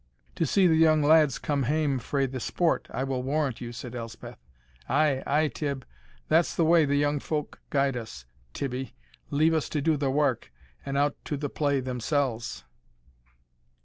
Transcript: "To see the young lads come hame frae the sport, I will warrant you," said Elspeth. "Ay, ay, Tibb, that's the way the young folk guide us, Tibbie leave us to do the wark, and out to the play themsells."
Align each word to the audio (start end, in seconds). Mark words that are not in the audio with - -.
"To 0.33 0.47
see 0.47 0.65
the 0.65 0.73
young 0.73 1.03
lads 1.03 1.37
come 1.37 1.61
hame 1.61 1.99
frae 1.99 2.25
the 2.25 2.39
sport, 2.39 2.87
I 2.89 3.03
will 3.03 3.21
warrant 3.21 3.61
you," 3.61 3.71
said 3.71 3.93
Elspeth. 3.93 4.39
"Ay, 4.89 5.21
ay, 5.27 5.47
Tibb, 5.49 5.85
that's 6.27 6.55
the 6.55 6.65
way 6.65 6.85
the 6.85 6.95
young 6.97 7.19
folk 7.19 7.59
guide 7.69 7.95
us, 7.95 8.25
Tibbie 8.51 8.95
leave 9.29 9.53
us 9.53 9.69
to 9.69 9.79
do 9.79 9.97
the 9.97 10.09
wark, 10.09 10.51
and 10.83 10.97
out 10.97 11.15
to 11.25 11.37
the 11.37 11.49
play 11.49 11.81
themsells." 11.81 12.63